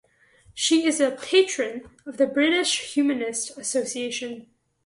[0.55, 4.47] She is a 'Patron' of the British Humanist Association.